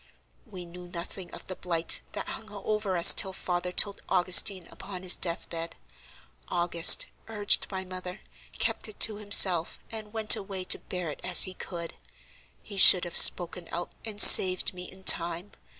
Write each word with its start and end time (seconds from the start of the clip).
We 0.47 0.65
knew 0.65 0.87
nothing 0.87 1.31
of 1.31 1.45
the 1.45 1.55
blight 1.55 2.01
that 2.13 2.27
hung 2.27 2.49
over 2.49 2.97
us 2.97 3.13
till 3.13 3.33
father 3.33 3.71
told 3.71 4.01
Augustine 4.09 4.67
upon 4.71 5.03
his 5.03 5.15
death 5.15 5.47
bed. 5.47 5.75
August, 6.47 7.05
urged 7.27 7.67
by 7.67 7.85
mother, 7.85 8.21
kept 8.57 8.87
it 8.87 8.99
to 9.01 9.17
himself, 9.17 9.77
and 9.91 10.11
went 10.11 10.35
away 10.35 10.63
to 10.63 10.79
bear 10.79 11.11
it 11.11 11.19
as 11.23 11.43
he 11.43 11.53
could. 11.53 11.93
He 12.63 12.77
should 12.77 13.03
have 13.05 13.15
spoken 13.15 13.69
out 13.71 13.91
and 14.03 14.19
saved 14.19 14.73
me 14.73 14.91
in 14.91 15.03
time. 15.03 15.51